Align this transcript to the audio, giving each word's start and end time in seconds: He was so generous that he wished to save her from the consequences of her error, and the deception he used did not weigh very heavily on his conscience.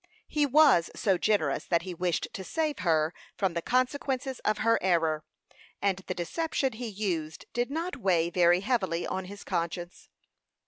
He 0.27 0.47
was 0.47 0.89
so 0.95 1.19
generous 1.19 1.65
that 1.65 1.83
he 1.83 1.93
wished 1.93 2.29
to 2.33 2.43
save 2.43 2.79
her 2.79 3.13
from 3.37 3.53
the 3.53 3.61
consequences 3.61 4.39
of 4.39 4.57
her 4.57 4.81
error, 4.81 5.23
and 5.79 5.97
the 6.07 6.15
deception 6.15 6.73
he 6.73 6.87
used 6.87 7.45
did 7.53 7.69
not 7.69 7.97
weigh 7.97 8.31
very 8.31 8.61
heavily 8.61 9.05
on 9.05 9.25
his 9.25 9.43
conscience. 9.43 10.09